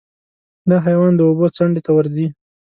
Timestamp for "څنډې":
1.57-1.81